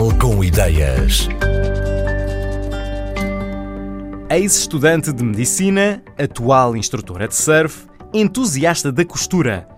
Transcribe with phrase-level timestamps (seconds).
[0.00, 1.28] Portugal com Ideias.
[4.30, 9.68] Ex-estudante de medicina, atual instrutora de surf, entusiasta da costura.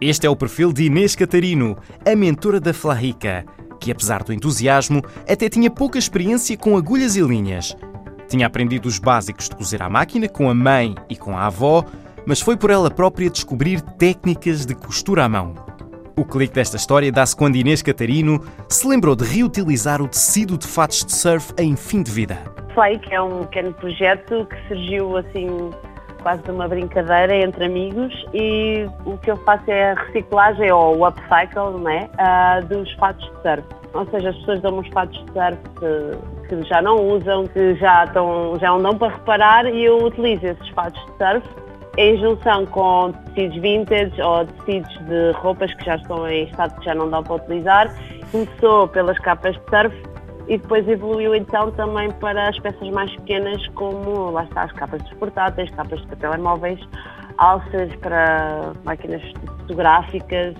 [0.00, 3.46] Este é o perfil de Inês Catarino, a mentora da Flarrica,
[3.80, 7.76] que apesar do entusiasmo, até tinha pouca experiência com agulhas e linhas.
[8.28, 11.84] Tinha aprendido os básicos de cozer à máquina com a mãe e com a avó,
[12.26, 15.67] mas foi por ela própria descobrir técnicas de costura à mão.
[16.18, 20.66] O clique desta história dá-se quando Inês Catarino se lembrou de reutilizar o tecido de
[20.66, 22.36] fatos de surf em fim de vida.
[22.74, 25.70] Flake é um pequeno projeto que surgiu assim
[26.20, 30.98] quase de uma brincadeira entre amigos e o que eu faço é a reciclagem ou
[30.98, 32.10] o upcycle não é?
[32.18, 33.64] Uh, dos fatos de surf.
[33.94, 37.76] Ou seja, as pessoas dão uns fatos de surf que, que já não usam, que
[37.76, 41.67] já, estão, já não dão para reparar e eu utilizo esses fatos de surf
[41.98, 46.84] em junção com tecidos vintage ou tecidos de roupas que já estão em estado que
[46.84, 47.92] já não dá para utilizar.
[48.30, 50.02] Começou pelas capas de surf
[50.46, 55.02] e depois evoluiu então também para as peças mais pequenas, como lá está as capas
[55.02, 56.78] dos portáteis, capas de telemóveis,
[57.36, 59.22] alças para máquinas
[59.58, 60.54] fotográficas,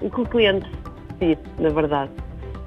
[0.00, 0.70] o que o cliente
[1.58, 2.12] na verdade.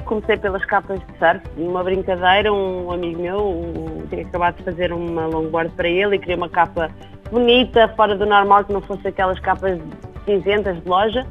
[0.03, 5.27] Comecei pelas capas de surf, numa brincadeira, um amigo meu tinha acabado de fazer uma
[5.27, 6.89] longboard para ele e queria uma capa
[7.31, 9.79] bonita, fora do normal, que não fosse aquelas capas
[10.25, 11.25] cinzentas de loja,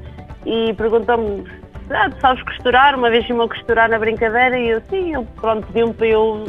[0.44, 1.44] e perguntou-me
[1.90, 2.96] ah, sabes costurar?
[2.96, 6.44] Uma vez a costurar na brincadeira e eu, sim, ele pronto, pediu-me para eu,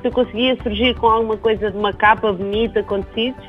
[0.00, 3.44] se eu conseguia surgir com alguma coisa de uma capa bonita, com tecidos.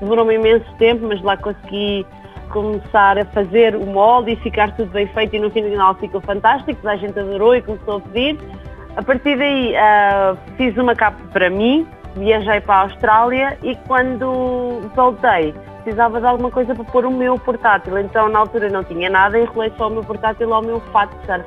[0.00, 2.06] Demorou-me imenso tempo, mas lá consegui
[2.50, 6.86] começar a fazer o molde e ficar tudo bem feito e no final ficou fantástico,
[6.86, 8.38] a gente adorou e começou a pedir.
[8.96, 14.80] A partir daí uh, fiz uma capa para mim, viajei para a Austrália e quando
[14.94, 15.54] voltei
[15.86, 17.96] precisava de alguma coisa para pôr o meu portátil.
[17.96, 21.26] Então na altura não tinha nada, enrolei só o meu portátil ao meu fato de
[21.26, 21.44] surf.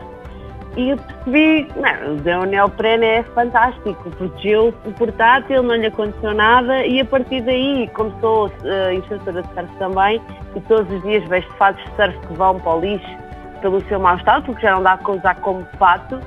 [0.77, 6.85] E eu percebi, não, o neoprene é fantástico, protegeu o portátil, não lhe aconteceu nada
[6.85, 10.21] e a partir daí começou a uh, instrutora de surf também
[10.55, 13.17] e todos os dias vejo fatos de surf que vão para o lixo
[13.61, 16.17] pelo seu mau estado, porque já não dá para usar como fato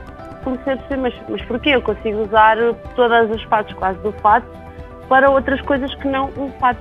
[0.43, 1.71] comecei a perceber, mas, mas porquê?
[1.71, 2.57] Eu consigo usar
[2.95, 4.47] todas as partes quase do fato
[5.09, 6.81] para outras coisas que não um fato.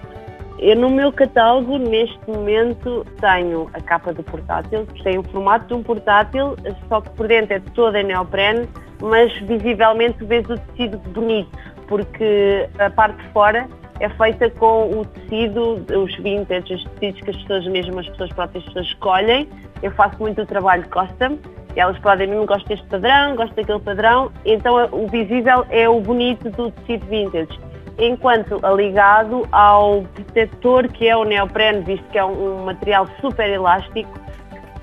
[0.59, 5.65] Eu no meu catálogo, neste momento, tenho a capa do portátil, que tem o formato
[5.65, 6.55] de um portátil,
[6.87, 8.69] só que por dentro é toda em neoprene,
[9.01, 11.49] mas visivelmente vês o tecido bonito,
[11.87, 13.67] porque a parte de fora
[13.99, 18.31] é feita com o tecido, os vintage, os tecidos que as pessoas, mesmo as pessoas
[18.33, 19.49] próprias, as pessoas escolhem.
[19.81, 21.37] Eu faço muito o trabalho custom,
[21.75, 26.49] elas podem, não gosto deste padrão, gosto daquele padrão, então o visível é o bonito
[26.51, 27.59] do tecido vintage.
[27.99, 33.49] Enquanto ligado ao protetor que é o neoprene, visto que é um, um material super
[33.49, 34.11] elástico,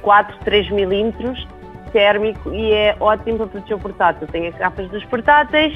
[0.03, 1.47] 4, 3 milímetros,
[1.93, 4.27] térmico e é ótimo para proteger o portátil.
[4.29, 5.75] Tem as capas dos portáteis,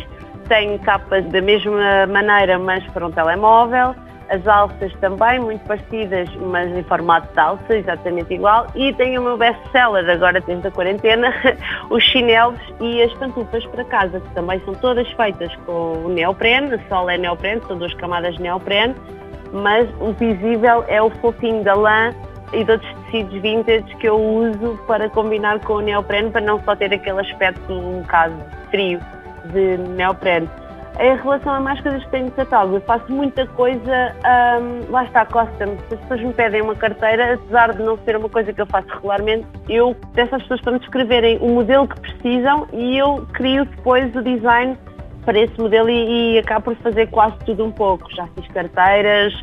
[0.48, 3.94] tem capas da mesma maneira, mas para um telemóvel,
[4.32, 8.66] as alças também, muito parecidas, mas em formato de alça, exatamente igual.
[8.74, 11.32] E tenho o meu best-seller agora desde a quarentena,
[11.90, 16.74] os chinelos e as pantufas para casa, que também são todas feitas com o neoprene,
[16.74, 18.94] a sola é neoprene, são duas camadas de neoprene,
[19.52, 22.10] mas o visível é o fofinho da lã
[22.54, 26.58] e de outros tecidos vintage que eu uso para combinar com o neoprene, para não
[26.64, 28.34] só ter aquele aspecto um bocado
[28.70, 28.98] frio
[29.52, 30.48] de neoprene.
[31.02, 34.14] Em relação a mais coisas que tenho no catálogo, eu faço muita coisa,
[34.62, 35.76] um, lá está, custom.
[35.88, 38.66] Se as pessoas me pedem uma carteira, apesar de não ser uma coisa que eu
[38.66, 43.26] faço regularmente, eu peço às pessoas para me descreverem o modelo que precisam e eu
[43.32, 44.78] crio depois o design
[45.24, 48.08] para esse modelo e, e acabo por fazer quase tudo um pouco.
[48.14, 49.34] Já fiz carteiras,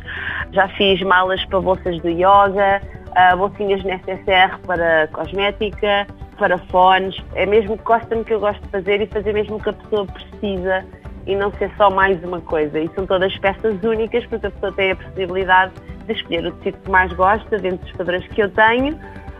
[0.52, 6.06] já fiz malas para bolsas de yoga, uh, bolsinhas necessaire para cosmética,
[6.38, 7.22] para fones.
[7.34, 10.06] É mesmo custom que eu gosto de fazer e fazer mesmo o que a pessoa
[10.06, 10.86] precisa
[11.26, 12.78] e não ser só mais uma coisa.
[12.78, 15.72] E são todas peças únicas, porque a pessoa tem a possibilidade
[16.06, 18.98] de escolher o tecido que mais gosta, dentro dos padrões que eu tenho,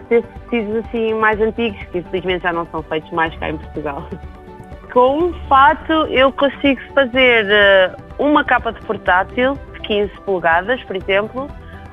[0.08, 4.08] desses tecidos assim mais antigos, que infelizmente já não são feitos mais cá em Portugal.
[4.92, 10.96] Com um fato eu consigo fazer eh, uma capa de portátil de 15 polegadas, por
[10.96, 11.48] exemplo,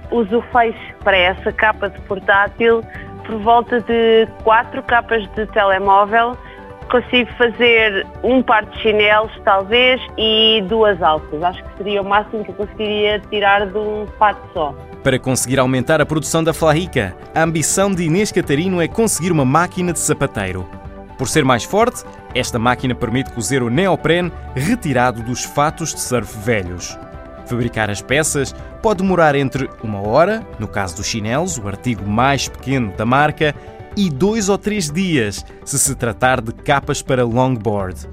[0.09, 2.83] uso o feixe para essa capa de portátil
[3.27, 6.35] por volta de quatro capas de telemóvel
[6.87, 11.41] consigo fazer um par de chinelos, talvez, e duas alças.
[11.43, 14.75] Acho que seria o máximo que eu conseguiria tirar de um fato só.
[15.03, 19.45] Para conseguir aumentar a produção da Flarrica, a ambição de Inês Catarino é conseguir uma
[19.45, 20.67] máquina de sapateiro.
[21.17, 22.03] Por ser mais forte,
[22.35, 26.97] esta máquina permite cozer o neoprene retirado dos fatos de surf velhos.
[27.47, 32.47] Fabricar as peças pode demorar entre uma hora, no caso dos chinelos, o artigo mais
[32.49, 33.55] pequeno da marca,
[33.97, 38.07] e dois ou três dias, se se tratar de capas para longboard.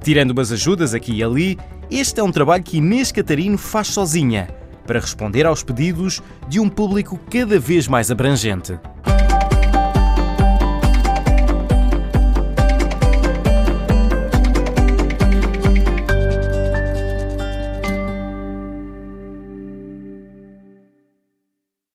[0.00, 1.58] Tirando umas ajudas aqui e ali,
[1.90, 4.48] este é um trabalho que Inês Catarino faz sozinha,
[4.86, 8.78] para responder aos pedidos de um público cada vez mais abrangente.